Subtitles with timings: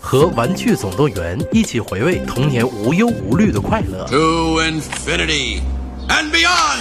[0.00, 4.06] 和《玩具总动员》一起回味童年无忧无虑的快乐。
[4.06, 5.60] To infinity
[6.08, 6.78] and beyond!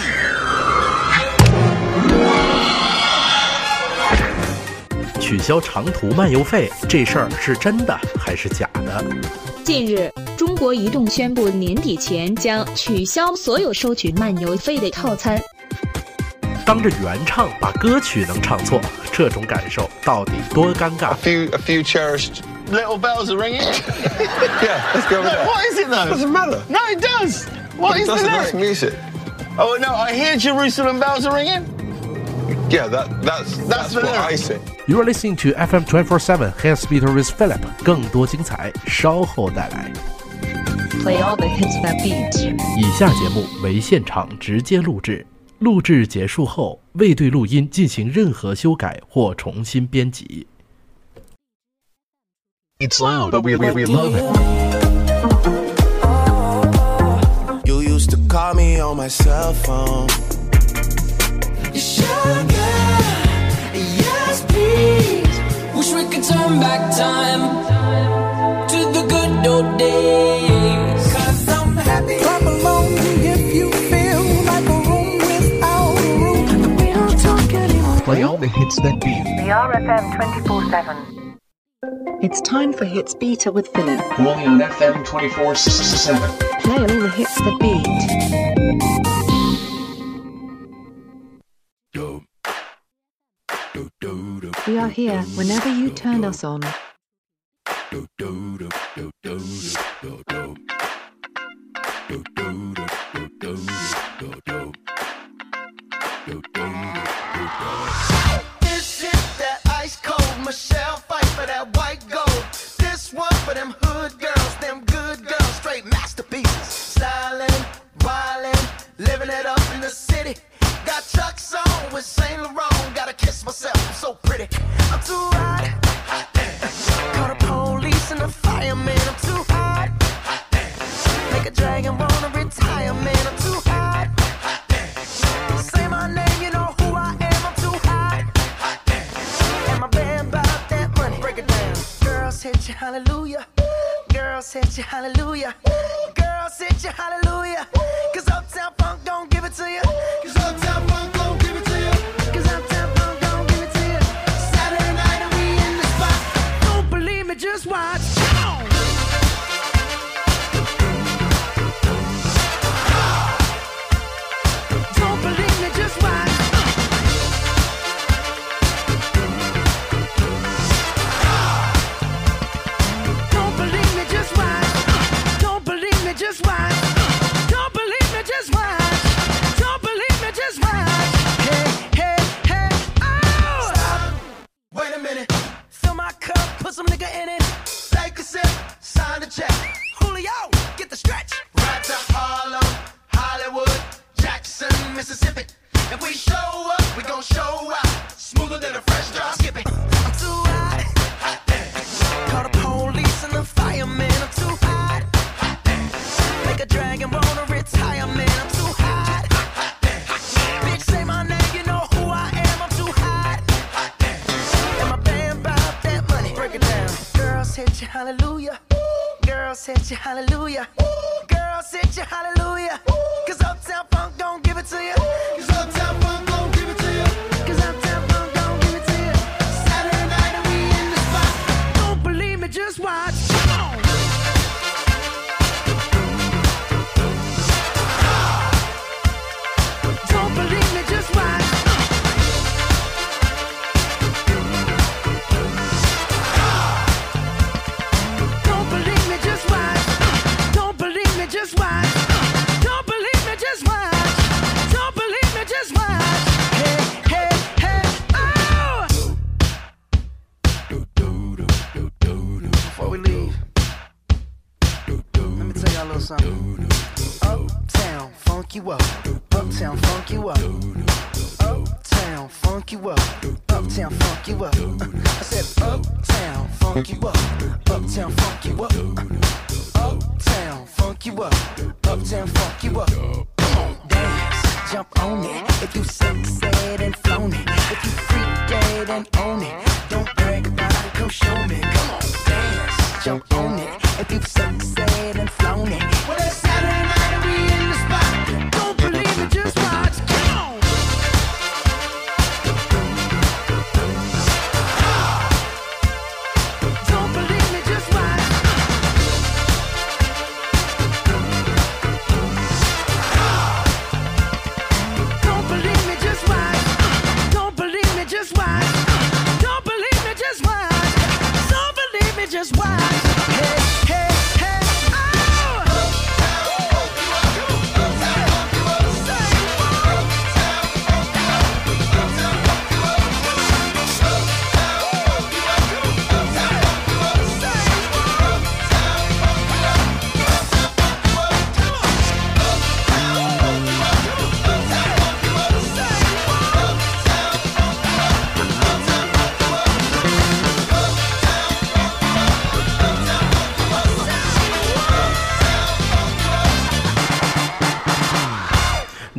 [5.20, 9.04] 取消长途漫游费这事儿是真的还是假的？
[9.64, 15.42] 近日，中国移动宣布年底前将取消所有收取漫游费的套餐。
[16.65, 18.81] 当着原唱把歌曲能唱错，
[19.13, 23.63] 这种感受到底多尴尬 A？few, a few cherished Little bells are ringing.
[24.63, 25.47] Yeah, let's go with that.
[25.47, 26.07] what is it though?
[26.09, 26.63] Doesn't matter.
[26.69, 27.47] No, it does.
[27.77, 28.55] What is That's, the that's lyric?
[28.55, 28.95] music.
[29.59, 31.67] Oh no, I hear Jerusalem bells are ringing.
[32.71, 34.21] Yeah, that, that's that's, the what lyric.
[34.21, 34.61] I say.
[34.87, 39.91] You are listening to FM 24/7 Hands Speaker with Philip，更多精彩稍后带来。
[41.03, 42.55] Play all the hits that beat.
[42.79, 45.27] 以下节目为现场直接录制，
[45.60, 50.46] 录制结束后未对录音进行任何修改或重新编辑。
[52.78, 54.24] It's loud, but we, we, we love it.
[57.66, 60.10] You used to call me on my cell phone.
[61.74, 62.52] Sugar,
[63.74, 65.40] yes, please.
[65.74, 67.42] Wish we could turn back time
[68.68, 70.85] to the good old days.
[78.16, 79.26] Play all the hits that beat.
[79.26, 81.38] The RFM 24 7.
[82.24, 84.00] It's time for Hits Beta with Philip.
[84.18, 86.38] Only on FM 24 7.
[86.62, 87.86] Play all the hits that beat.
[94.66, 96.62] We are here whenever you turn us on.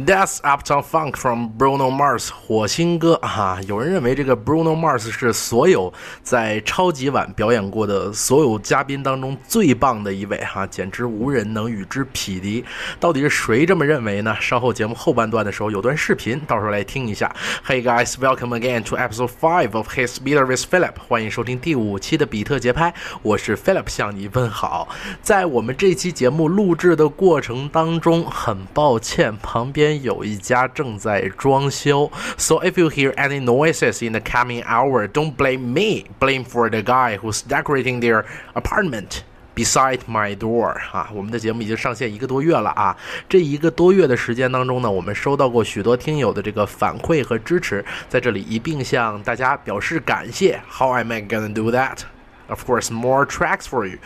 [0.07, 5.93] That's Uptown Funk from Bruno Mars，火星哥哈、有人认为这个 Bruno Mars 是所有
[6.23, 12.65] 在超级碗表演过的所有嘉宾当中最棒的一位哈、简直无人能与之匹敌。
[13.01, 14.37] 到底是谁这么认为呢？
[14.41, 17.35] 稍后节目后半段的时候有段视频，到时候来听一下。
[17.67, 24.89] Hey guys, welcome again to episode five of His Beat with Philip，欢迎收听第五期的比特节拍，我是 Philip 向你问好。
[25.21, 36.83] 在我们这期节目录制的过程当中，很抱歉，旁边有一家正在装修，so if you hear any noises in the coming hour, don't blame me, blame for the
[36.83, 39.23] guy who's decorating their apartment.
[39.55, 42.95] Beside my door 啊，我们的节目已经上线一个多月了啊。
[43.27, 50.61] 这一个多月的时间当中呢，我们收到过许多听友的这个反馈和支持，在这里一并向大家表示感谢。
[50.71, 52.01] How am I gonna do that?
[52.50, 53.98] Of course, more tracks for you.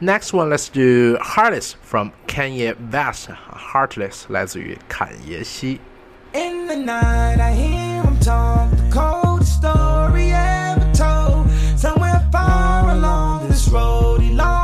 [0.00, 3.30] Next one, let's do Heartless from Kanye West.
[3.30, 5.80] Heartless 来自于坎耶西。
[6.34, 11.48] In the night, I hear him talk the coldest story ever told.
[11.76, 14.57] Somewhere far along this road, he lost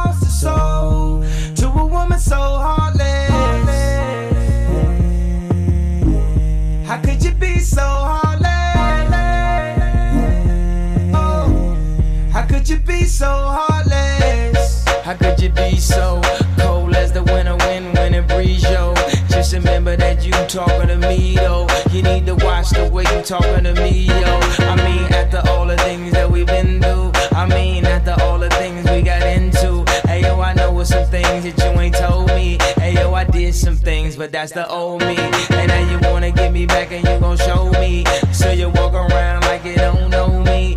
[13.15, 14.83] So heartless?
[15.05, 16.19] How could you be so
[16.57, 18.93] cold as the winter wind when it breeze, yo?
[19.29, 21.65] Just remember that you talking to me, though.
[21.91, 24.39] You need to watch the way you talking to me, yo.
[24.67, 27.11] I mean, after all the things that we've been through.
[27.31, 29.85] I mean, after all the things we got into.
[30.05, 32.57] Hey, yo, I know some things that you ain't told me.
[32.75, 35.15] Hey, yo, I did some things, but that's the old me.
[35.51, 38.03] And now you wanna get me back and you gon' show me.
[38.33, 40.75] So you walk around like you don't know me.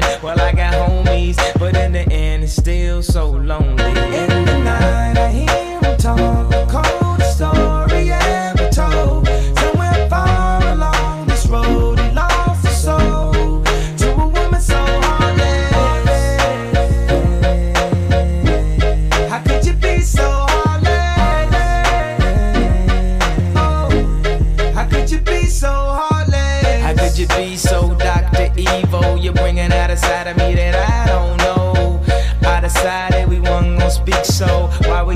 [0.00, 1.36] Friend, well, I got homies.
[1.58, 3.84] But in the end, it's still so lonely.
[3.84, 5.61] In the night, I hear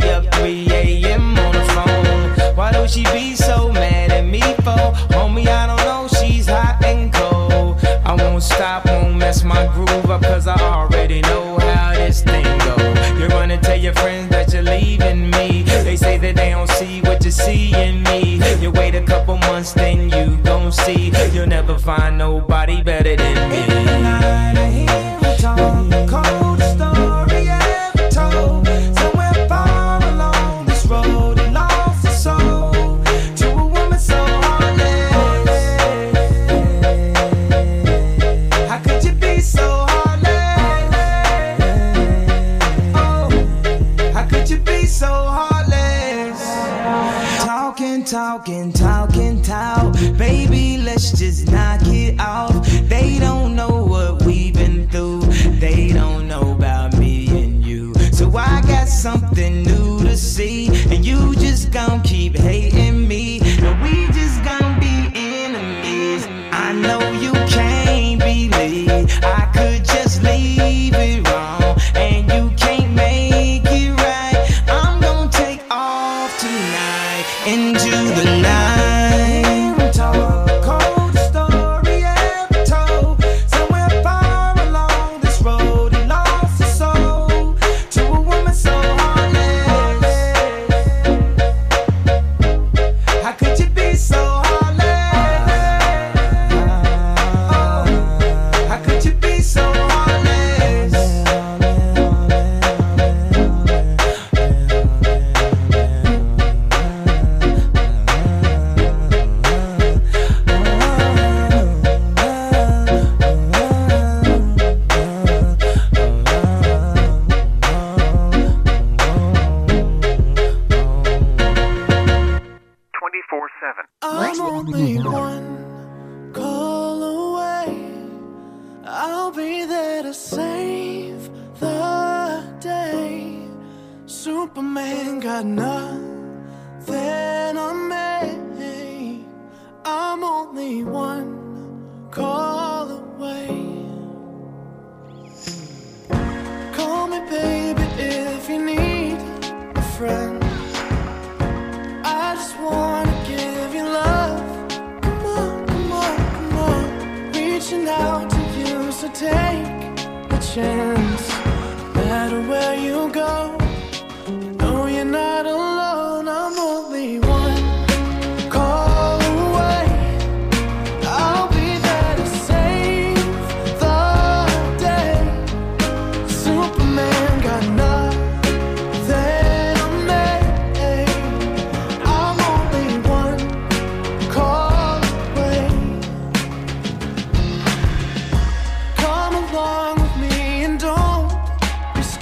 [0.04, 1.38] up 3 a.m.
[1.38, 2.56] on the phone?
[2.56, 4.92] Why don't she be so mad at me for?
[5.14, 7.78] Homie, I don't know, she's hot and cold.
[8.04, 12.44] I won't stop, won't mess my groove up, cause I already know how this thing
[12.58, 12.76] go.
[13.18, 15.62] You're gonna tell your friends that you're leaving me.
[15.62, 18.40] They say that they don't see what you see in me.
[18.60, 21.12] You wait a couple months, then you gon' see.
[21.32, 23.75] You'll never find nobody better than me.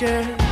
[0.05, 0.44] Yeah.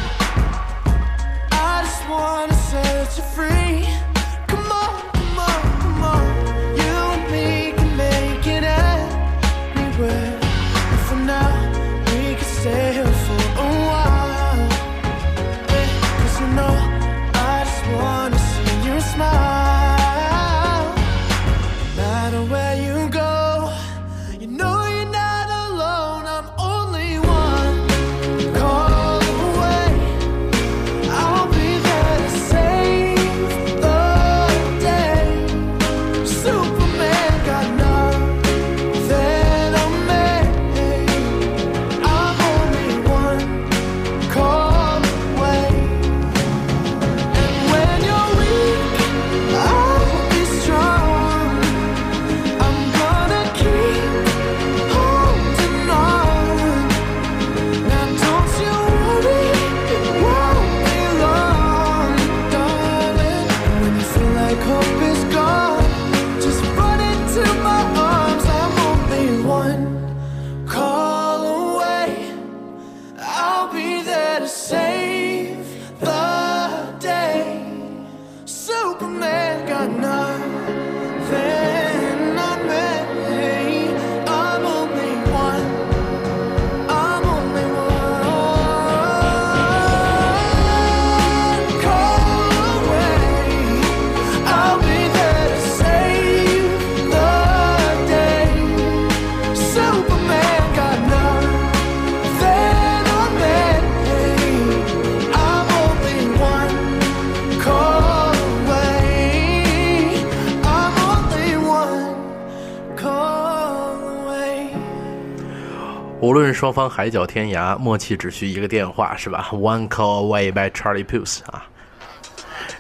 [116.23, 121.67] 无论双方海角天涯，默契只需一个电话，是吧？One call away by Charlie Puth 啊。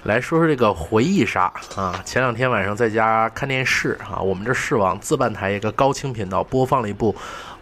[0.04, 2.00] 来说说这个回忆杀啊！
[2.04, 7.12] 前两天晚上在家看电视啊，我们这视网自办台一个高清频道播放了一部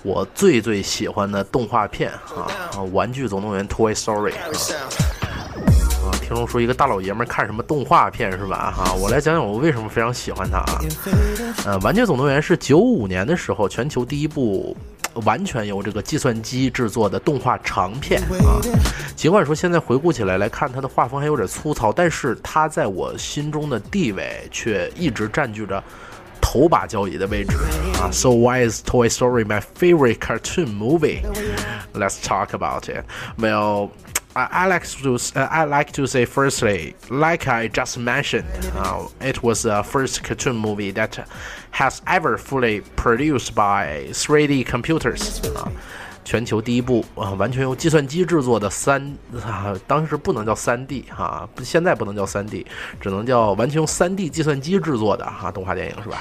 [0.02, 2.44] 我最最喜欢的动画片啊，
[2.78, 4.44] 《啊玩具总动员 Toy Story》啊。
[6.04, 8.70] 啊，听众说一个大老爷们儿看什么动画片是吧？
[8.76, 10.78] 哈、我来讲讲我为什么非常喜欢它啊。
[11.64, 14.76] 呃，《玩具总动员》是九五年的时候全球第一部
[15.24, 18.60] 完全由这个计算机制作的动画长片啊。
[19.16, 25.82] 尽管说现在回顾起来来看，它的画风还有点粗糙，但是它在我心中的地位却一直占据着。
[26.42, 27.54] 头把交椅的位置
[28.00, 31.20] 啊， So why is Toy Story my favorite cartoon movie?
[31.92, 33.04] Let's talk about it.
[33.36, 33.90] Well,
[34.36, 39.42] I, like to uh, I like to say firstly, like I just mentioned, uh, it
[39.42, 41.28] was the first cartoon movie that
[41.72, 45.40] has ever fully produced by 3D computers.
[45.56, 45.72] 啊
[46.24, 49.02] 全球第一部啊，完全由计算机制作的三
[49.44, 52.66] 啊，当时不能叫三 D 哈、不现在不能叫三 D，
[53.00, 56.18] 只能叫完全用三 D 计算机制作的哈、动画电影是吧？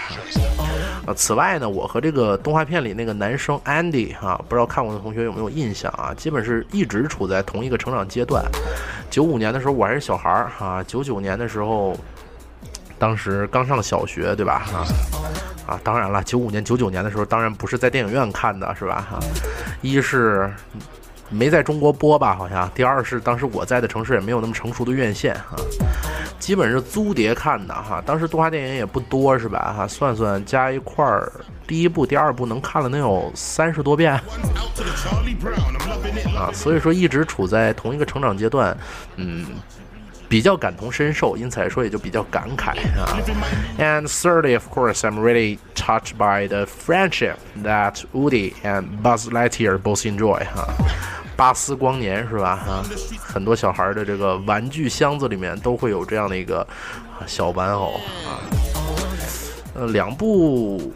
[1.05, 6.13] 啊，此外呢，我和这个动画片里那个男生 Andy 哈、不知道看过的同学有没有印象啊？
[6.15, 8.43] 基本是一直处在同一个成长阶段。
[9.09, 11.97] 九五年的时候我还是小孩儿哈，九九年的时候，
[12.99, 14.67] 当时刚上小学对吧？
[14.71, 14.85] 哈、
[15.65, 19.07] 啊，当然了，九五年、九九年的时候，当然不是在电影院看的，是吧？
[19.09, 19.19] 哈，
[19.81, 20.51] 一是
[21.29, 25.55] 没在中国播吧，好像；第二是当时我在的城市也没有那么成熟的院线啊，
[26.39, 28.03] 基本是租碟看的哈。
[28.05, 29.73] 当时动画电影也不多，是吧？
[29.77, 31.31] 哈，算算加一块儿，
[31.65, 34.13] 第一部、第二部能看了能有三十多遍
[36.35, 38.75] 啊，所以说一直处在同一个成长阶段，
[39.15, 39.45] 嗯。
[40.29, 43.17] 比较感同身受，因此来说也就比较感慨啊。
[43.79, 50.05] And thirdly, of course, I'm really touched by the friendship that Woody and Buzz Lightyear both
[50.05, 50.67] enjoy 哈。
[51.35, 52.57] 巴斯光年是吧？
[52.57, 52.83] 哈、
[53.17, 56.67] 很多小孩的这个玩具箱子里面都会有这样的一个
[57.25, 58.43] 小玩偶啊。
[59.73, 60.93] 呃，两部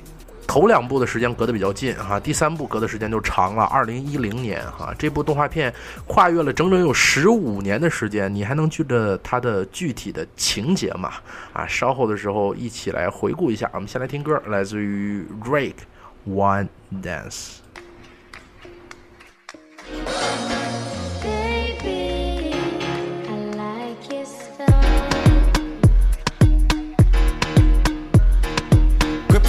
[0.48, 5.74] 头两部的时间隔得比较近哈、第三部隔的时间就长了，二零一零年哈、这部动画片
[6.06, 11.14] 跨越了整整有十五年的时间，你还能记得它的具体的情节吗？
[11.54, 13.70] 啊，稍后的时候一起来回顾一下。
[13.74, 15.74] 我们先来听歌，来自于 Drake
[16.28, 16.68] One
[17.02, 17.63] Dance。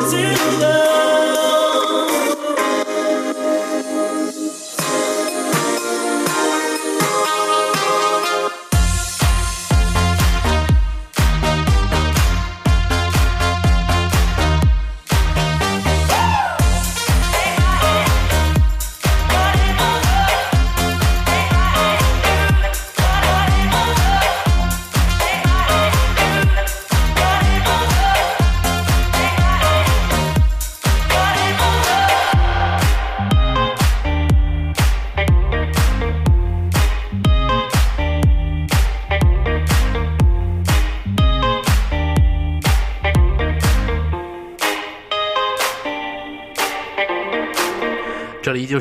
[0.00, 0.94] In love.《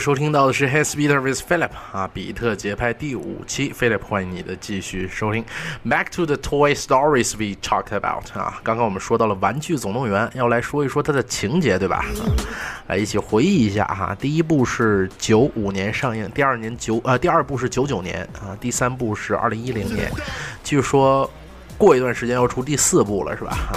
[0.08, 5.43] 收听到的是《His Beater with Philip》啊，比特节拍第五期，Philip 欢迎你的继续收听。
[5.86, 11.98] Back to the toy stories we talked about 啊，刚刚我们说到了《玩具总动员》，要来说一说它的情节，对吧？
[11.98, 12.24] 啊、
[12.88, 14.15] 来一起回忆一下哈。
[14.17, 20.10] 第一部是九五年上映，第二年九呃，第二部是九九年啊，第三部是二零一零年，
[20.63, 21.30] 据说
[21.78, 23.50] 过一段时间要出第四部了，是吧？
[23.52, 23.76] 啊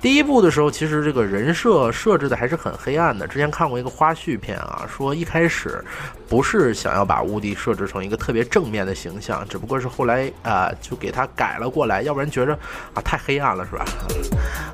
[0.00, 3.26] 第一部的时候，其实这个人设设置的还是很黑暗的。
[3.26, 5.84] 之前看过一个花絮片啊，说一开始
[6.30, 12.56] 不是想要把乌迪设置成一个特别正面的形象，只不过是后来啊、呃就给他改了过来，要不然觉着
[12.94, 13.84] 啊太黑暗了，是吧？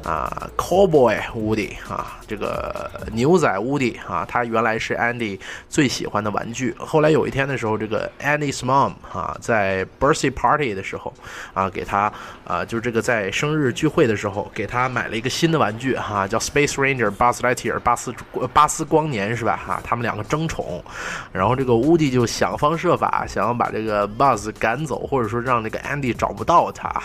[0.04, 6.74] 啊，Cowboy 乌迪啊，这个牛仔乌迪啊，他原来是 Andy 最喜欢的玩具。
[6.78, 11.12] 后来有一天的时候，这个 Andy's mom 啊，在 birthday party 的时候
[11.54, 12.12] 啊，给他
[12.46, 18.14] 啊，就是这个在生日聚会的时候，给他买了一个新的玩具哈、叫 Space Ranger Buzz Lightyear 巴斯
[18.52, 19.56] 巴斯光年是吧？
[19.56, 20.84] 哈、他们两个争宠，
[21.32, 27.00] 然后然后这个乌迪就想方设法想要把这个 Buzz 赶走，或者说让这个 Andy 找不到他。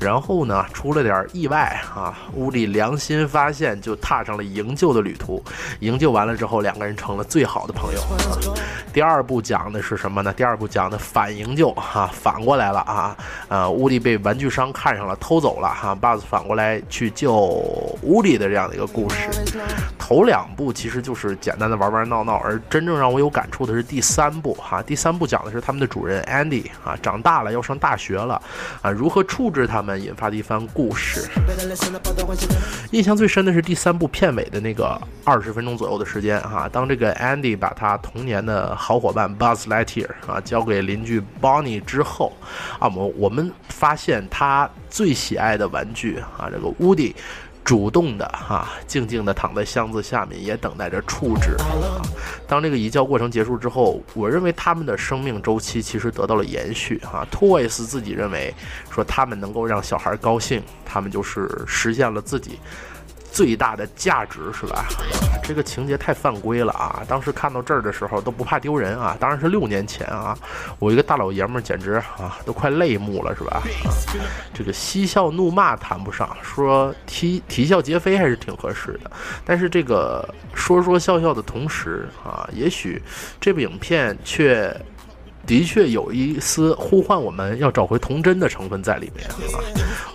[0.00, 5.44] 然后呢，出了点意外啊，乌迪良心发现，就踏上了营救的旅途。
[5.80, 8.00] 营救完了之后，两个人成了最好的朋友。
[8.94, 10.32] 第二部讲的是什么呢？
[10.32, 13.14] 第二部讲的反营救哈、反过来了啊，
[13.48, 17.34] 呃，乌迪被玩具商看上了，偷走了哈、巴 b 反过来去救
[18.02, 19.28] 乌迪的这样的一个故事。
[19.98, 28.40] 头两部其实就是简单的玩玩闹闹，而真正让我有感触的是第三部哈、第三部讲的是他们的主人 Andy 啊，长大了要上大学了
[28.82, 31.28] 啊，如何处置他们，引发的一番故事。
[32.90, 42.32] 印象最深的是第三部片尾的那个二十分钟左右的时间哈、当这个 Andy 把他童年的好伙伴 Buzz Lightyear 啊交给邻居 Bonnie 之后
[42.78, 47.14] 啊，我我们发现他最喜爱的玩具啊，这个 Woody。
[47.68, 51.54] 主动的哈、静静的躺在箱子下面，也等待着处置。
[52.46, 58.54] 当这个移交过程结束之后，我认为他们的生命周期其实得到了延续哈、Toys 自己认为
[58.90, 62.58] 说他们能够让小孩高兴，他们就是实现了自己
[63.32, 64.86] 最大的价值，是吧？
[65.42, 67.02] 这个情节太犯规了啊！
[67.08, 70.36] 当时看到这儿的时候都不怕丢人啊，当然是六年前啊，
[70.78, 73.62] 我一个大老爷们儿简直啊都快泪目了，是吧？
[73.84, 73.88] 啊，
[74.52, 79.10] 这个嬉笑怒骂谈不上，说啼啼笑皆非还是挺合适的，
[79.44, 83.00] 但是这个说说笑笑的同时啊，也许
[83.40, 84.74] 这部影片却。
[85.48, 89.64] 的确有一丝呼唤我们要找回童真的成分在里面啊！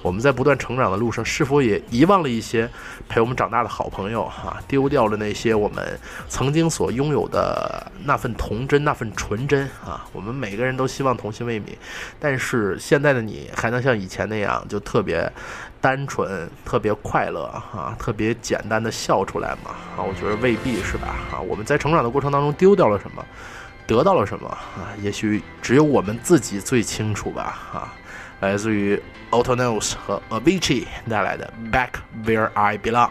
[0.04, 2.70] 我们在不断成长的路上，是否也遗忘了一些
[3.10, 10.06] 陪我们长大的好朋友哈、丢掉了那些我们曾经所拥有的那份童真、那份纯真啊！
[10.14, 11.70] 我们每个人都希望童心未泯，
[12.20, 15.28] 但是现在的你还能像以前那样就特别
[15.82, 19.72] 单纯、特别快乐啊、特别简单的笑出来吗？
[19.98, 21.16] 啊，我觉得未必是吧？
[21.32, 23.26] 啊，我们在成长的过程当中丢掉了什么？
[23.86, 24.92] 得到了什么啊？
[25.02, 27.60] 也许只有我们自己最清楚吧。
[27.74, 27.94] 啊，
[28.40, 31.90] 来自于 Autonos 和 Avicii 带来的《Back
[32.26, 33.10] Where I Belong》，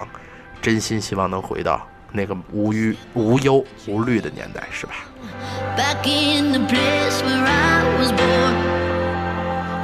[0.60, 4.92] 真心希望能回到那个无忧无忧无虑的年代，是吧
[5.76, 8.54] ？Back in the place where I was born.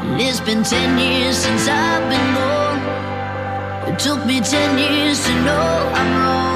[0.09, 2.81] And it's been ten years since I've been gone.
[3.87, 6.48] It took me ten years to know I'm wrong.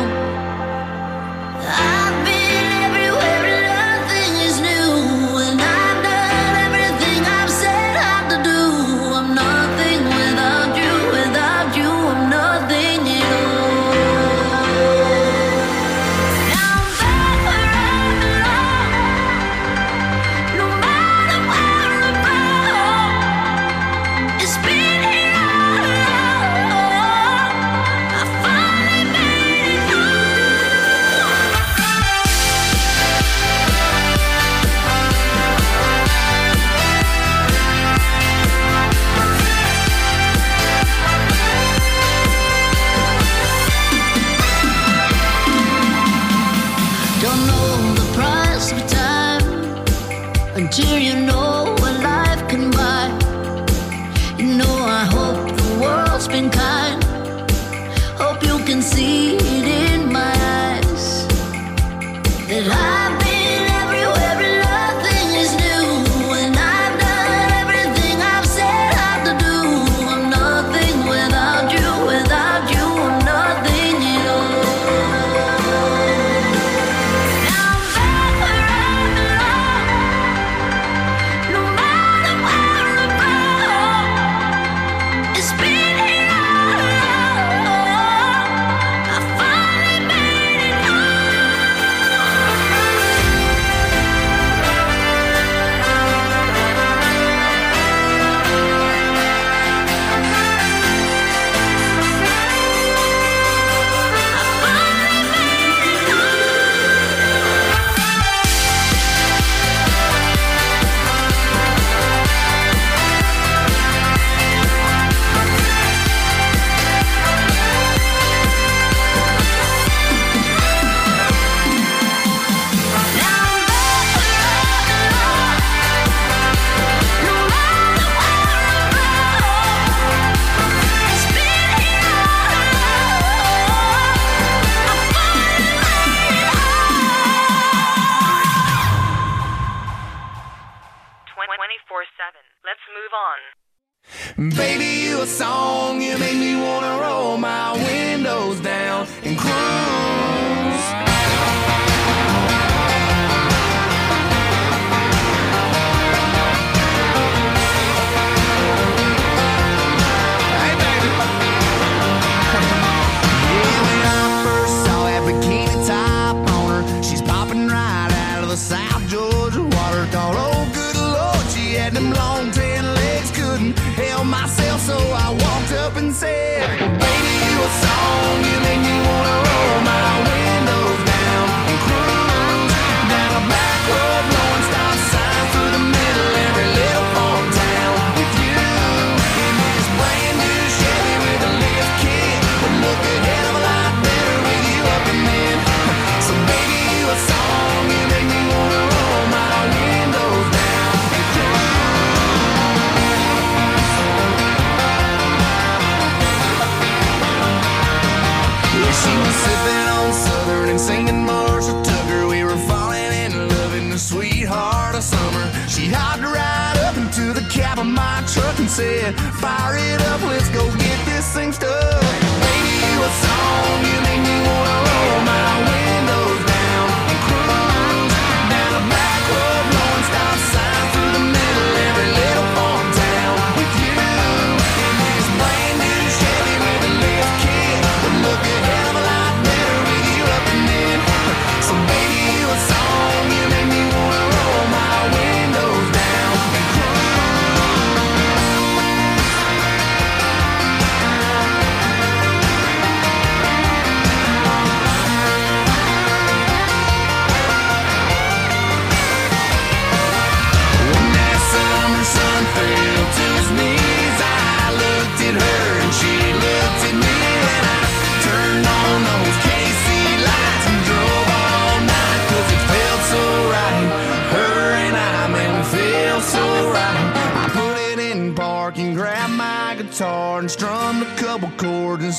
[217.83, 222.12] of my truck and said, Fire it up, let's go get this thing stuck.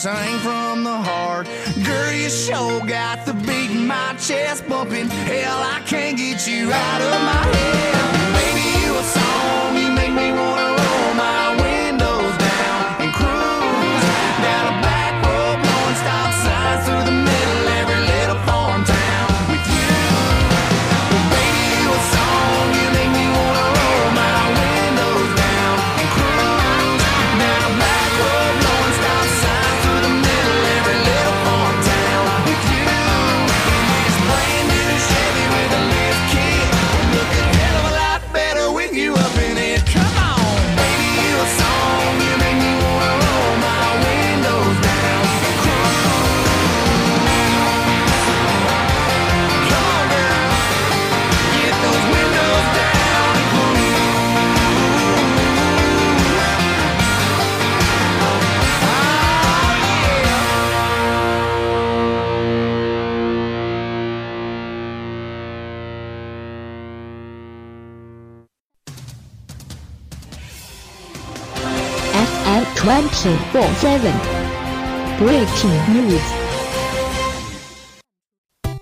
[0.03, 1.47] sang from the heart.
[1.85, 5.07] Girl, you sure got the beat in my chest bumping.
[5.07, 7.92] Hell, I can't get you out of my head.
[72.93, 74.13] Twenty four seven
[75.17, 76.21] breaking news。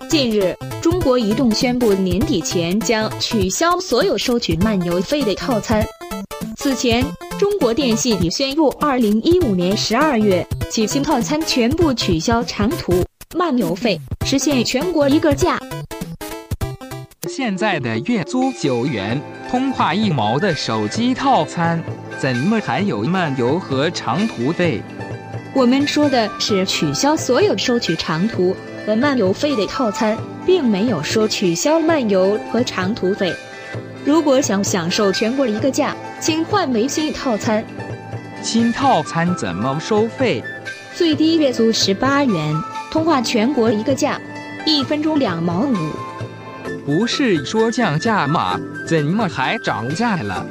[0.10, 5.82] 近日，中国移动宣布年底前将取消所有收取漫游费的套餐。
[6.58, 7.02] 此前，
[7.40, 12.92] 中国电信已宣布，二零一五年十二月起新套餐全部取消长途
[13.34, 15.58] 漫游费，实现全国一个价。
[17.30, 21.82] 现在的月租九元，通话一毛的手机套餐。
[22.22, 24.80] 怎么还有漫游和长途费？
[25.56, 28.56] 我们说的是取消所有收取长途
[28.86, 33.34] 和漫游费的套餐，并没有说取消漫游和长途费。
[34.06, 37.66] 如果想享受全国一个价，请换为新套餐。
[38.44, 40.44] 新套餐怎么收费？
[40.94, 42.56] 最低月租十八元，
[42.92, 44.22] 通话全国一个价，
[44.64, 45.76] 一分钟两毛五。
[46.86, 48.60] 不是说降价吗？
[48.88, 50.46] 怎么还涨价了？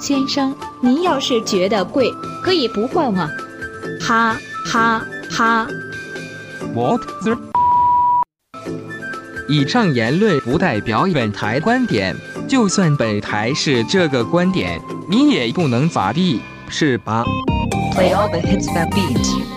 [0.00, 2.08] 先生，您要是觉得贵，
[2.42, 3.28] 可以不换吗。
[4.00, 5.66] 哈哈哈
[6.72, 7.36] ！What the？
[9.48, 12.14] 以上言论不代表本台观点，
[12.46, 14.80] 就算本台是这个观点，
[15.10, 17.24] 你也不能咋地，是吧
[17.94, 19.47] ？Play all the hits that beat.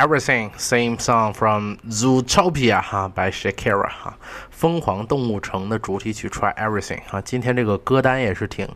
[0.00, 4.14] Everything, same song from Zootopia 哈，by Shakira 哈，
[4.50, 7.20] 疯狂动物城的主题曲 Try Everything 啊。
[7.20, 8.66] 今天这个歌单也是挺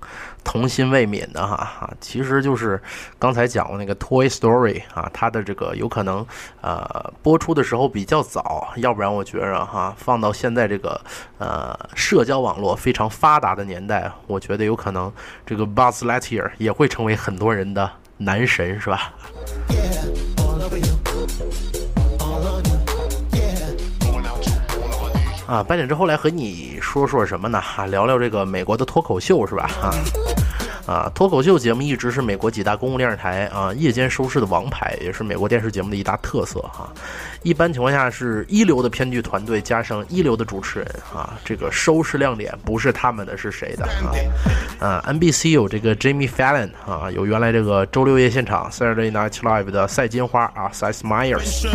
[0.45, 2.79] 童心未泯的哈哈，其实就是
[3.19, 6.27] 刚才讲过那个 Toy Story 啊，它的这个有可能
[6.61, 11.01] 呃播出的时候比较早，要不然我觉着哈放到现在这个
[11.39, 15.11] 呃社交网络非常发达的年代，我觉得有可能
[15.47, 19.15] 这个 Buzz Lightyear 也会成为很多人的男神是吧？
[25.55, 27.63] 啊，八点之后来和你说说什么呢？
[27.77, 29.71] 啊，聊聊这个美国的脱口秀是吧？
[29.81, 29.95] 啊。
[30.85, 36.93] 啊，脱口秀节目一直是美国几大公共电视台啊夜间收视的王牌，也是美国电视节目的一大特色哈。
[37.43, 44.11] 一般情况下是一流的编剧团队加上一流的主持人啊，这个收视亮点不是他们的是谁的啊？
[44.87, 51.67] 啊，NBC 有这个 Jimmy Fallon 啊，有原来这个周六夜现场 Saturday Night Live 的赛金花啊 s i s Myers，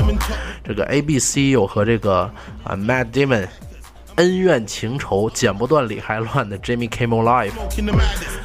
[0.63, 2.29] 这个 ABC 有和这个
[2.63, 3.47] 啊 Matt Damon。
[4.19, 7.53] 恩怨情仇剪不断理还乱的 Jimmy Kimmel Live，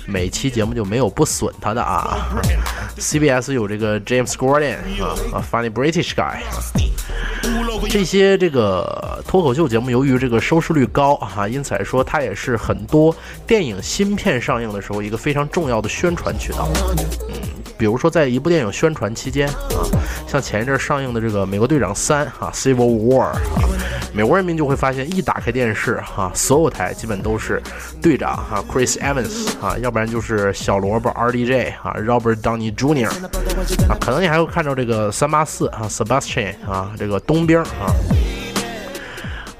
[0.06, 2.28] 每期节目就没有不损他的啊。
[2.96, 6.36] CBS 有这个 James Gordon 啊啊 Funny British Guy，
[7.90, 13.14] 这些这个脱口秀节目由于这个收视率高啊，因此来说它也是很多
[13.44, 16.68] 电影新片上映的时候一个非常重要的宣传渠道。
[17.28, 17.34] 嗯，
[17.76, 19.82] 比如说在一部电影宣传期间啊，
[20.26, 23.40] 像前一阵上映的这个《美国队长三》啊 Civil War 啊。
[24.12, 27.60] 美国人民就会发现，一打开电视，哈，所有台基本都是
[28.00, 33.08] 队长哈 Chris Evans 啊，要不然就是小萝卜 RDJ 啊 Robert Downey Jr.
[33.88, 37.90] 啊，可能你还会看到这个三八四啊 Sebastian 啊，这个冬兵啊。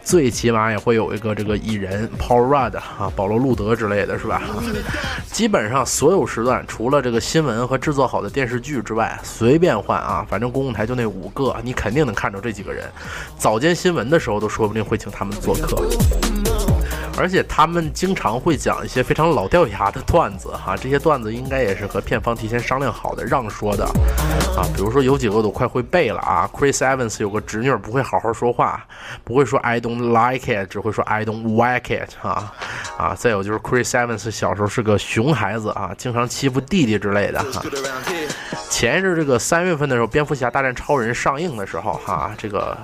[0.05, 4.43] 最起码也会有一个这个蚁人 Paul Rudd 啊，保罗路德之类的是吧？
[5.33, 12.85] 基本上所有时段，除了这个新闻和制作好的电视剧之外，随便换啊，反正公共台就那五个，你肯定能看着这几个人。
[13.39, 15.83] 早间新闻的时候都说不定会请他们做客。
[17.17, 23.85] 而且他们经常会讲一些非常老掉牙的段子哈，这些段子应该也是和片方提前商量好的，让说的
[24.57, 24.67] 啊。
[24.75, 28.85] 比如说有几个都快会背了啊，Chris Evans 有个侄女不会好好说话，
[29.23, 32.53] 不会说 I don't like it，只会说 I don't like it 啊
[32.97, 33.15] 啊。
[33.15, 37.63] 再有就是 Chris Evans 小时候是个熊孩子啊，经常欺负弟弟之类的哈。
[38.69, 42.77] 前一阵这个三月份的时候，蝙蝠侠大战超人上映的时候哈，这个。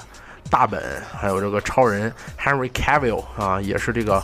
[0.50, 0.82] 大本
[1.16, 4.22] 还有这个超人 Henry Cavill 啊，也是这个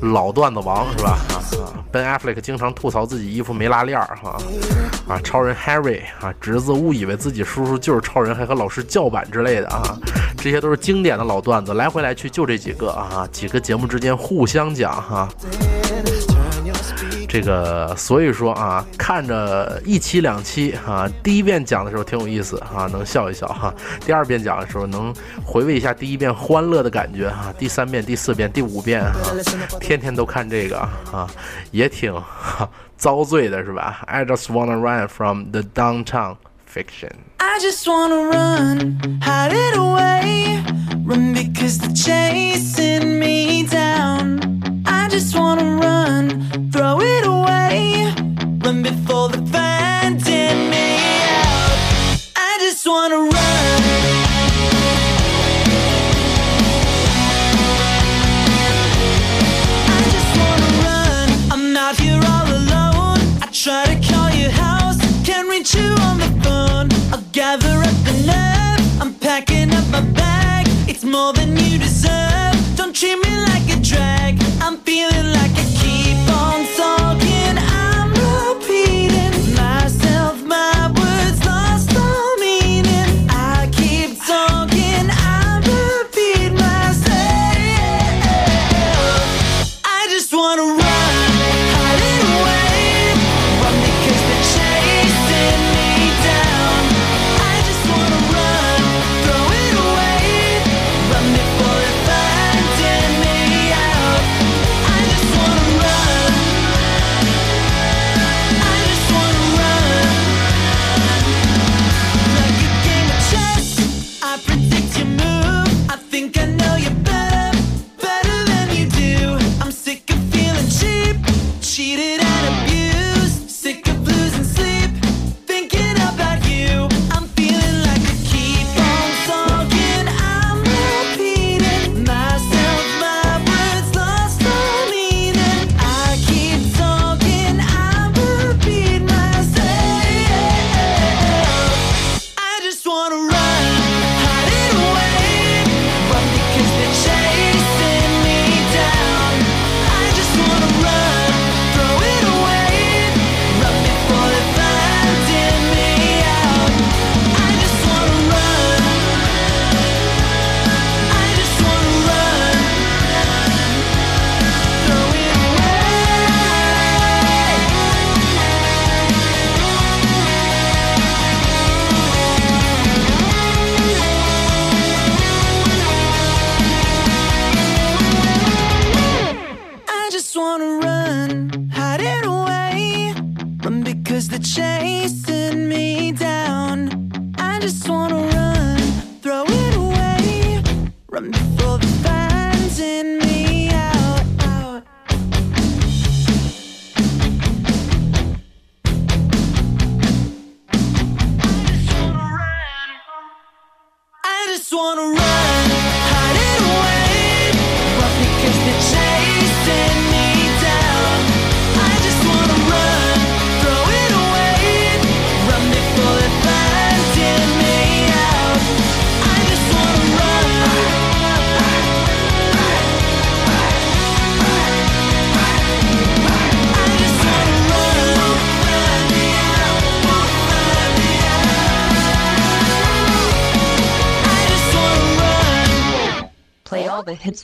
[0.00, 1.18] 老段子王是吧？
[1.30, 4.38] 啊，Ben Affleck 经常吐槽自己衣服没拉链儿哈，
[5.08, 9.96] 啊，超人 Harry 啊，侄子误以为自己叔叔就是超人，还和老师叫板之类的啊，
[10.36, 15.28] 这些都是经典的老段子，来回来去就这几个啊，几个节目之间互相讲哈。
[17.28, 23.72] 这个，所以说啊，看着一期两期啊，第一遍讲的时候挺有意思啊，能笑一笑哈；
[24.04, 25.14] 第二遍讲的时候能
[25.44, 29.12] 回味一下第一遍欢乐的感觉哈；第三遍、第四遍、第五遍啊，
[29.80, 31.28] 天天都看这个啊，
[31.72, 32.14] 也挺
[32.96, 36.36] 遭罪的是吧？I just wanna run from the downtown
[36.72, 37.10] fiction.
[37.38, 40.62] I just wanna run, hide it away,
[41.04, 44.35] run because they're chasing me down.
[45.16, 48.12] I just wanna run, throw it away,
[48.62, 50.22] run before the they find
[50.68, 50.98] me
[51.32, 51.78] out.
[52.36, 53.82] I just wanna run.
[59.88, 61.28] I just wanna run.
[61.50, 63.20] I'm out here all alone.
[63.40, 66.90] I try to call your house, can't reach you on the phone.
[67.10, 69.00] I'll gather up the nerve.
[69.00, 70.66] I'm packing up my bag.
[70.86, 72.55] It's more than you deserve
[72.96, 74.42] treat me like a drag.
[74.62, 76.25] I'm feeling like a keeper.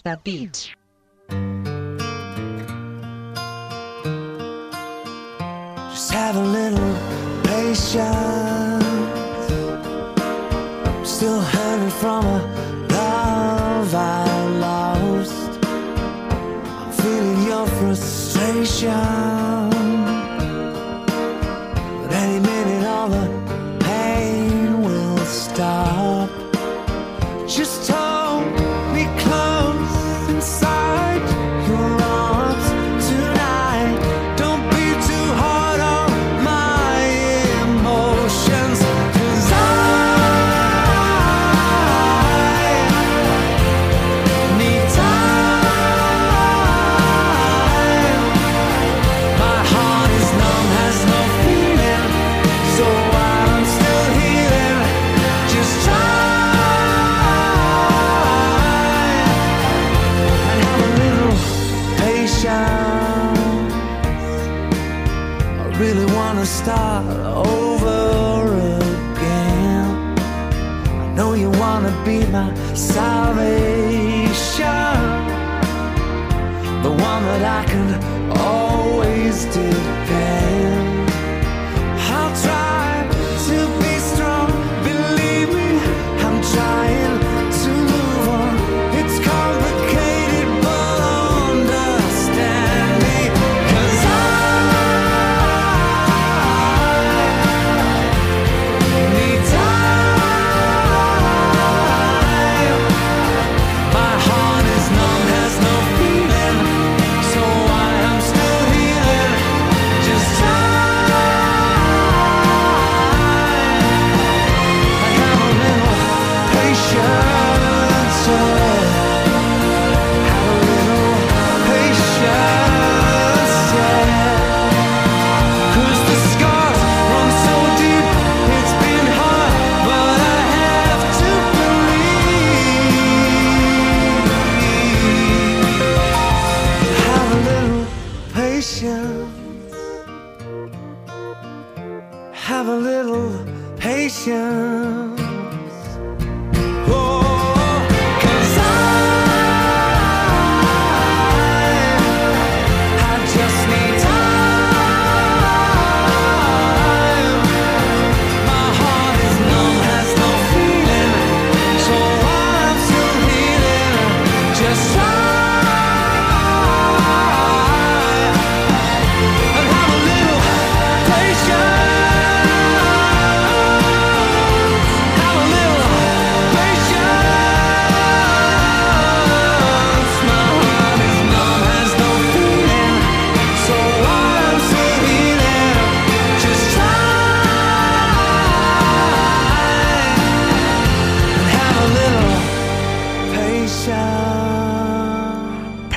[0.01, 0.75] That beat.
[5.91, 6.95] Just have a little
[7.45, 8.85] patience.
[10.87, 12.39] I'm still hurting from a
[12.91, 15.65] love I lost.
[15.65, 19.52] I'm feeling your frustration.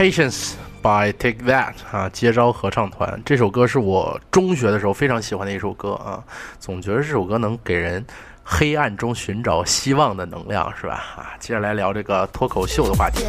[0.05, 0.53] Patience.
[0.83, 6.23] By Take That 啊，接招合唱团这首歌是我中学的时候非常喜欢的一首歌啊，
[6.59, 8.05] 总觉得这首歌能给人
[8.43, 11.03] 黑暗中寻找希望的能量，是吧？
[11.17, 13.25] 啊，接着来聊这个脱口秀的话题。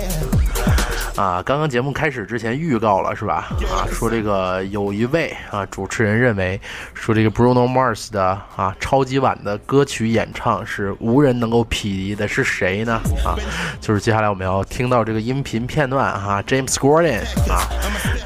[1.17, 3.49] 啊，刚刚节目开始之前预告了是吧？
[3.73, 6.61] 啊，说这个有一位啊主持人认为
[6.93, 13.01] 说这个 Bruno Mars 的啊超级碗的歌曲演唱是无人能够匹敌的，是谁呢？
[13.25, 13.35] 啊，
[13.81, 17.65] 就是接下来我们要听到这个音频片段哈、j a m e s Gordon 啊，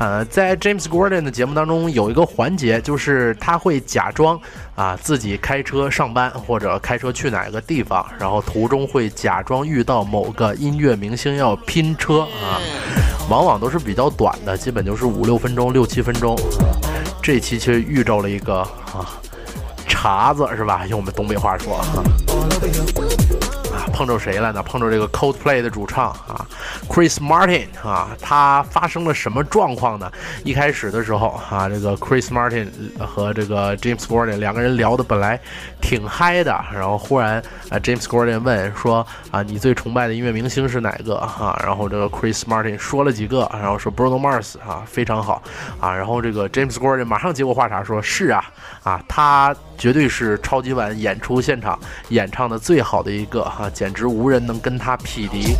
[0.00, 4.40] 呃，在 James Gordon 的节目当中有一个环节，就是他会假装
[4.80, 12.56] 啊自己开车上班或者开车去哪个地方，然后途中会假装遇到某个音乐明星要拼车啊，
[13.28, 16.34] 往往都是比较短的，基本就是五六分钟、六七分钟。
[17.22, 19.20] 这期其实遇着了一个啊
[19.86, 20.86] 茬子是吧？
[20.86, 21.84] 用我们东北话说啊。
[23.74, 24.62] 啊，碰着谁了呢？
[24.62, 26.46] 碰着这个 Coldplay 的主唱啊
[26.88, 30.10] ，Chris Martin 啊，他发生了什么状况呢？
[30.44, 32.68] 一开始的时候啊，这个 Chris Martin
[32.98, 35.38] 和这个 James Gordon 两个人聊的本来
[35.80, 41.60] 挺嗨的，然后忽然啊，James Gordon 问说啊，你最崇拜的音乐明星是哪个啊？
[41.64, 45.42] 然后这个 Chris Martin 说了几个，然后说 Bruno Mars 啊，非常好
[45.80, 48.44] 啊，然后这个 James Gordon 马上接过话茬说，是啊
[48.82, 51.78] 啊，他绝对是超级碗演出现场
[52.08, 55.54] 演唱的最好的一个哈、简直无人能跟他匹敌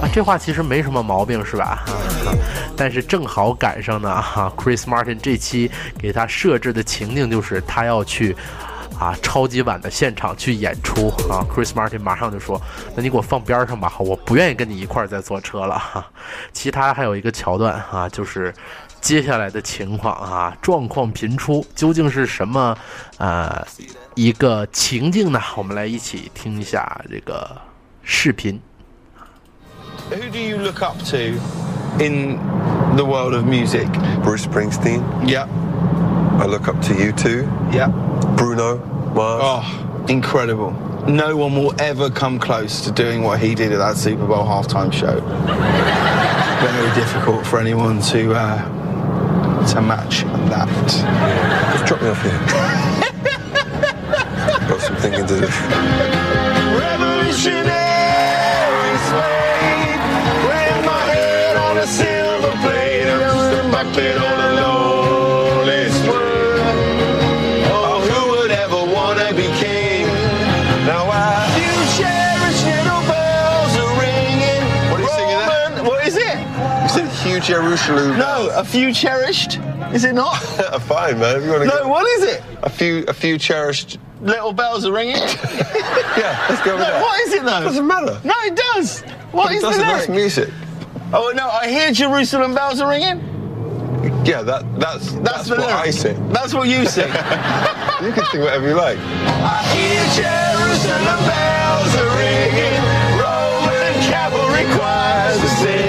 [0.00, 0.08] 啊！
[0.12, 1.82] 这话其实没什么毛病是吧？
[1.86, 2.30] 啊、
[2.76, 8.36] 但是正好赶上呢哈、Chris Martin 这期给他设置的情境就是他要去。
[8.98, 12.60] 啊，超级碗的现场去演出啊！Chris Martin 马上就说
[12.94, 16.06] ：“那你给我放边上吧，我不愿意跟你一块儿再坐车了。”哈，
[16.52, 18.54] 其他还有一个桥段啊，就是
[19.00, 22.78] 接下来的情况啊，状况频出，究竟是什么
[23.18, 23.66] 呃
[24.14, 25.40] 一个情境呢？
[25.56, 27.50] 我们来一起听一下这个
[28.04, 28.60] 视频。
[30.14, 31.40] Who do you look up to
[32.00, 32.36] in
[32.96, 33.88] the world of music?
[34.22, 35.28] Bruce Springsteen.
[35.28, 35.46] Yeah.
[36.40, 37.42] I look up to you too.
[37.72, 37.88] Yeah.
[38.36, 38.78] Bruno
[39.14, 39.42] Mars.
[39.44, 40.72] Oh, incredible.
[41.06, 44.44] No one will ever come close to doing what he did at that Super Bowl
[44.44, 45.20] halftime show.
[46.62, 48.62] Very difficult for anyone to uh,
[49.72, 50.68] to match that.
[51.72, 52.38] Just drop me off here.
[54.68, 55.48] Got some thinking to do.
[63.84, 66.60] Puppet on a lonely sword.
[67.74, 70.06] Oh, who would ever wanna be king?
[70.86, 71.66] Now I do
[71.98, 74.62] cherish little bells are ringing.
[74.90, 75.84] What are you singing there?
[75.84, 76.38] What is it?
[76.82, 78.18] You said huge Jerusalem.
[78.18, 79.58] No, a few cherished.
[79.92, 80.40] Is it not?
[80.72, 81.36] Uh, fine, man.
[81.36, 82.42] If you want to no, what is it?
[82.62, 83.98] A few, a few cherished.
[84.22, 85.16] Little bells are ringing.
[86.16, 87.02] Yeah, let's go with No, that.
[87.02, 87.60] what is it though?
[87.62, 88.20] Doesn't matter.
[88.22, 89.00] No, it does.
[89.32, 89.82] What It is the doesn't.
[89.82, 90.50] That's music.
[91.12, 93.18] Oh no, I hear Jerusalem bells are ringing.
[94.24, 95.74] Yeah, that that's That's, that's, what lyric.
[95.74, 96.28] I sing.
[96.32, 97.10] That's what you sing.
[98.02, 98.98] You can sing whatever you like.
[98.98, 102.74] I hear Jerusalem bells are ringing.
[103.14, 105.81] Roman cavalry choirs are singing.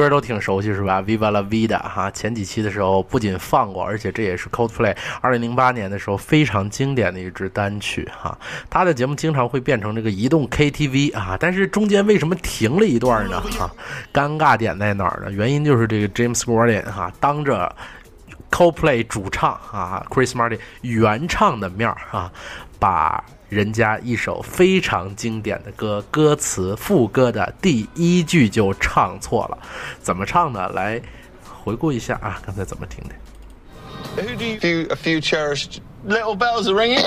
[0.00, 8.36] 歌都挺熟悉是吧？Viva la vida 哈，前几期的时候不仅放过，而且这也是 Coldplay 2008年的时候非常经典的一支单曲哈。
[8.70, 13.38] 他的节目经常会变成这个移动 KTV 啊，但是中间为什么停了一段呢？
[13.58, 13.70] 哈，
[14.10, 15.30] 尴尬点在哪儿呢？
[15.30, 17.70] 原因就是这个 James Gordon 哈，当着
[18.50, 22.32] Coldplay 主唱啊，Chris Martin 原唱的面儿啊，
[22.78, 29.58] 把人家一首非常经典的歌歌词副歌的第一句就唱错了，
[30.00, 30.68] 怎么唱呢？
[30.68, 31.02] 来
[31.62, 33.14] 回顾一下啊，刚才怎么听的
[34.16, 35.80] ？Who do you A few, a few cherished.
[36.06, 37.04] little bells are ringing?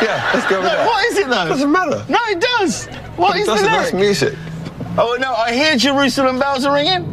[0.00, 0.86] Yeah, let's go with that.
[0.86, 1.48] what is it though?
[1.54, 2.02] Doesn't matter.
[2.08, 2.88] No, it does.
[3.16, 3.54] What It is the.
[3.62, 3.94] That's lyric?
[3.94, 4.34] music.
[4.98, 7.04] Oh no, I hear Jerusalem bells are ringing.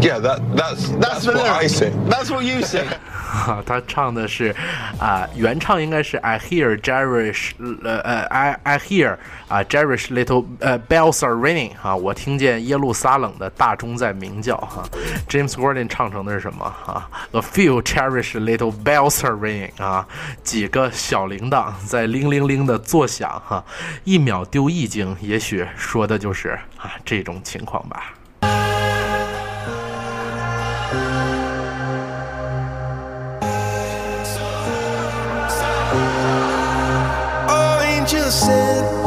[0.00, 1.46] Yeah, that that's That's, that's, what.
[1.46, 1.92] I sing.
[2.08, 2.86] That's what you sing.
[3.34, 4.54] 哈，他唱的是
[5.00, 7.50] 啊、原唱应该是 I hear Jerish
[7.82, 9.16] 呃呃 I I hear
[9.48, 14.84] 啊、Jerish little 呃 bells are ringing 哈，我听见耶路撒冷的大钟在鸣叫哈。
[15.28, 20.06] James Gordon 唱成的是什么哈？A few cherished little bells are ringing 啊，
[20.44, 23.64] 几个小铃铛在铃铃铃的作响哈，
[24.04, 28.14] 一秒丢一斤，也许说的就是啊这种情况吧。
[38.34, 39.03] said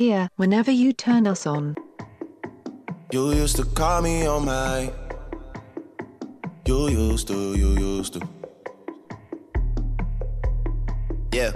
[0.00, 1.76] Here whenever you turn us on.
[3.12, 4.90] You used to call me on my.
[6.64, 8.20] You used to, you used to.
[11.34, 11.52] Yeah.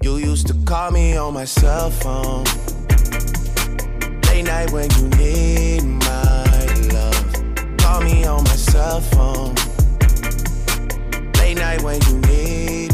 [0.00, 2.44] You used to call me on my cell phone.
[4.28, 6.64] Late night when you need my
[6.94, 7.76] love.
[7.76, 9.54] Call me on my cell phone.
[11.38, 12.93] Late night when you need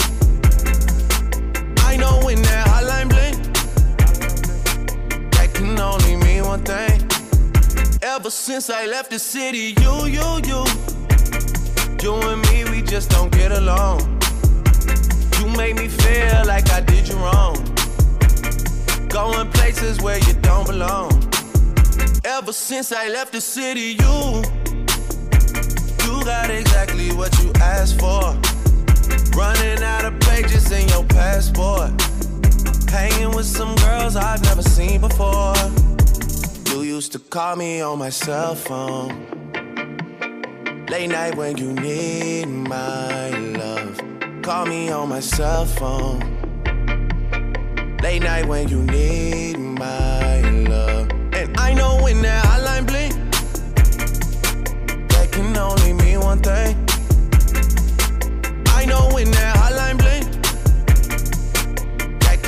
[2.01, 3.37] Know when that hotline blink,
[5.33, 6.97] that can only mean one thing.
[8.01, 10.61] Ever since I left the city, you, you, you,
[12.01, 13.99] you and me, we just don't get along.
[15.37, 17.55] You make me feel like I did you wrong.
[19.07, 21.11] Going places where you don't belong.
[22.25, 24.15] Ever since I left the city, you,
[26.03, 28.20] you got exactly what you asked for.
[30.71, 31.91] In your passport.
[32.89, 35.53] Hanging with some girls I've never seen before.
[36.67, 39.09] You used to call me on my cell phone.
[40.89, 43.99] Late night when you need my love.
[44.43, 46.19] Call me on my cell phone.
[48.01, 51.09] Late night when you need my love.
[51.33, 53.13] And I know when that hotline blink,
[55.09, 56.77] that can only mean one thing.
[58.67, 60.10] I know when that hotline blink,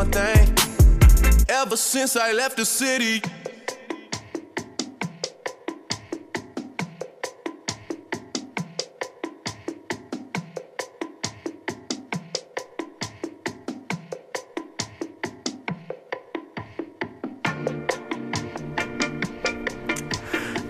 [0.00, 0.48] one thing.
[1.50, 3.20] Ever since I left the city.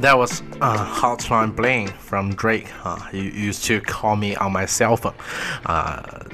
[0.01, 2.66] That was uh, Hotline Bling from Drake.
[2.85, 5.14] Uh, you used to call me on my cell phone.
[5.62, 6.30] 啊、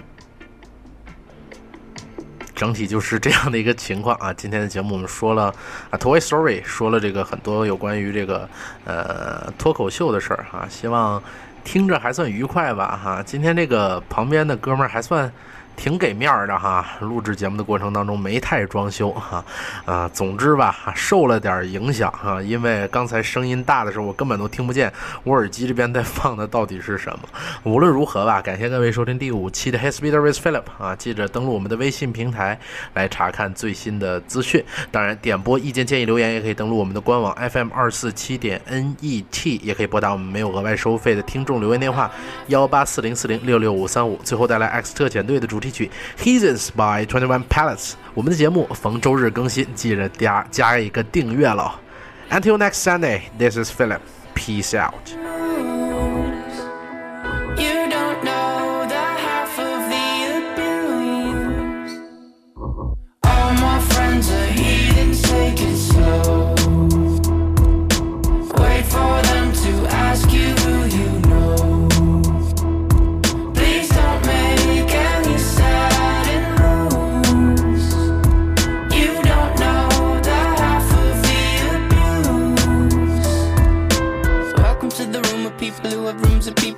[2.57, 4.33] 整体就是这样的一个情况啊。
[4.33, 5.55] 今天的节目我们说了
[5.91, 8.49] 啊，Toy Story，说了这个很多有关于这个
[8.85, 11.23] 呃脱口秀的事儿哈、希望
[11.63, 13.23] 听着还算愉快吧哈。
[13.23, 15.31] 今天这个旁边的哥们儿还算。
[15.77, 19.45] 挺给面的哈，录制节目的过程当中没太装修哈，
[19.85, 27.21] 啊，总之吧，受了点影响哈，因为刚才声音大的时候，我根本都听不见我耳机这边在放的到底是什么。
[27.63, 32.59] 无论如何吧，感谢各位收听第五期的 His Speed with Philip 啊，记着登录我们的微信平台
[32.95, 34.65] 来查看最新的资讯。
[34.91, 42.11] 当然，点播意见建议留言也可以登录我们的官网 FM 二四七点 NET，也可以拨打我们没有额外收费的听众留言电话
[42.49, 44.19] 幺八四零四零六六五三五。
[44.25, 47.94] 最后带来 X 特遣队的主题曲 Heathens by Twenty One Pilots。
[48.14, 51.80] 我们的节目逢周日更新，记着加加一个订阅了。
[52.30, 54.00] Until next Sunday, this is Philip.
[54.34, 55.45] Peace out.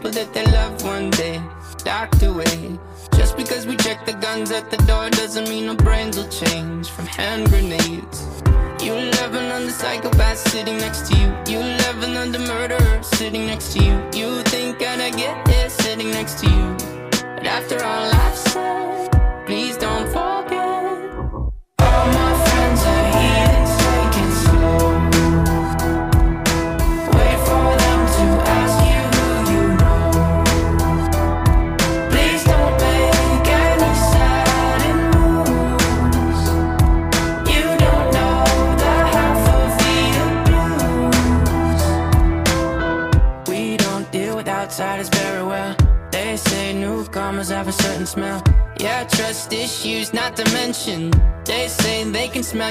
[0.08, 1.40] people that they love one day
[1.84, 2.78] docked away.
[3.16, 6.88] Just because we check the guns at the door doesn't mean our brains will change
[6.90, 8.42] from hand grenades.
[8.82, 11.26] You love another psychopath sitting next to you.
[11.48, 13.94] You love another murderer sitting next to you.
[14.14, 16.76] You think I'd get here sitting next to you.
[17.34, 19.17] But after all I've said.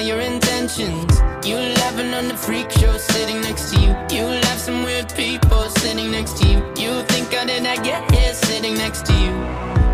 [0.00, 1.20] Your intentions.
[1.44, 3.90] You laughing on the freak show sitting next to you.
[4.10, 6.58] You laugh some weird people sitting next to you.
[6.76, 9.32] You think I did not get here sitting next to you.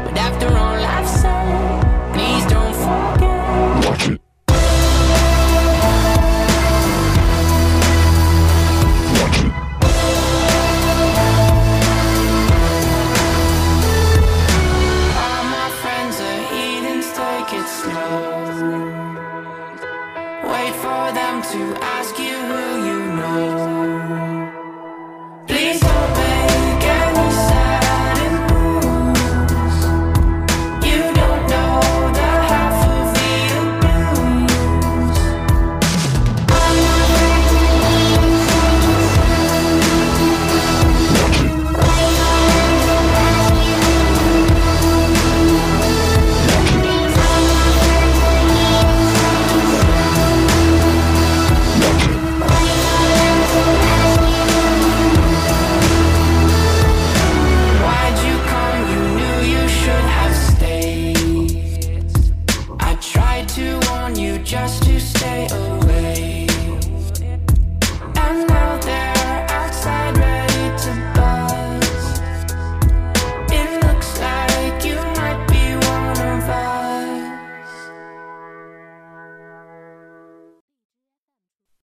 [0.05, 1.04] But after all I've